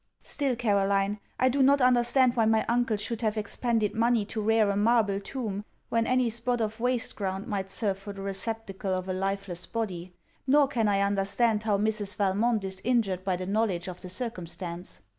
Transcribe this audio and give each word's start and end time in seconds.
Still, 0.23 0.55
Caroline, 0.55 1.19
I 1.39 1.47
do 1.47 1.61
not 1.61 1.79
understand 1.79 2.35
why 2.35 2.45
my 2.45 2.65
uncle 2.67 2.97
should 2.97 3.21
have 3.21 3.37
expended 3.37 3.93
money 3.93 4.25
to 4.25 4.41
rear 4.41 4.71
a 4.71 4.75
marble 4.75 5.19
tomb, 5.19 5.63
when 5.89 6.07
any 6.07 6.27
spot 6.31 6.59
of 6.59 6.79
waste 6.79 7.15
ground 7.15 7.45
might 7.45 7.69
serve 7.69 7.99
for 7.99 8.11
the 8.11 8.23
receptacle 8.23 8.95
of 8.95 9.07
a 9.07 9.13
lifeless 9.13 9.67
body; 9.67 10.11
nor 10.47 10.67
can 10.67 10.87
I 10.87 11.01
understand 11.01 11.61
how 11.61 11.77
Mrs. 11.77 12.15
Valmont 12.17 12.63
is 12.63 12.81
injured 12.83 13.23
by 13.23 13.35
the 13.35 13.45
knowledge 13.45 13.87
of 13.87 14.01
the 14.01 14.09
circumstance. 14.09 15.01